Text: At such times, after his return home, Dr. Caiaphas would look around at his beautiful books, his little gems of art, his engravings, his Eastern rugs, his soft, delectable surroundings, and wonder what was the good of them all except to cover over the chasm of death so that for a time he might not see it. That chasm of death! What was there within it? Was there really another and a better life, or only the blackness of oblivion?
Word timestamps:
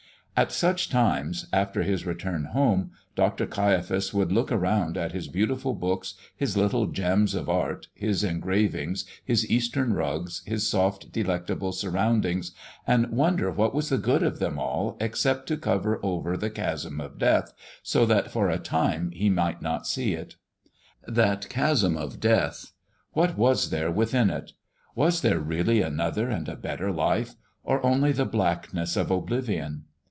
At 0.33 0.51
such 0.51 0.89
times, 0.89 1.45
after 1.53 1.83
his 1.83 2.03
return 2.03 2.45
home, 2.45 2.93
Dr. 3.13 3.45
Caiaphas 3.45 4.11
would 4.11 4.31
look 4.31 4.51
around 4.51 4.97
at 4.97 5.11
his 5.11 5.27
beautiful 5.27 5.75
books, 5.75 6.15
his 6.35 6.57
little 6.57 6.87
gems 6.87 7.35
of 7.35 7.47
art, 7.47 7.89
his 7.93 8.23
engravings, 8.23 9.05
his 9.23 9.47
Eastern 9.51 9.93
rugs, 9.93 10.41
his 10.43 10.67
soft, 10.67 11.11
delectable 11.11 11.71
surroundings, 11.73 12.53
and 12.87 13.11
wonder 13.11 13.51
what 13.51 13.75
was 13.75 13.89
the 13.89 13.99
good 13.99 14.23
of 14.23 14.39
them 14.39 14.57
all 14.57 14.97
except 14.99 15.45
to 15.49 15.57
cover 15.57 15.99
over 16.01 16.35
the 16.35 16.49
chasm 16.49 16.99
of 16.99 17.19
death 17.19 17.53
so 17.83 18.03
that 18.07 18.31
for 18.31 18.49
a 18.49 18.57
time 18.57 19.11
he 19.11 19.29
might 19.29 19.61
not 19.61 19.85
see 19.85 20.13
it. 20.13 20.37
That 21.07 21.47
chasm 21.49 21.95
of 21.95 22.19
death! 22.19 22.71
What 23.13 23.37
was 23.37 23.69
there 23.69 23.91
within 23.91 24.31
it? 24.31 24.53
Was 24.95 25.21
there 25.21 25.39
really 25.39 25.83
another 25.83 26.29
and 26.29 26.49
a 26.49 26.55
better 26.55 26.91
life, 26.91 27.35
or 27.63 27.85
only 27.85 28.11
the 28.11 28.25
blackness 28.25 28.97
of 28.97 29.11
oblivion? 29.11 29.83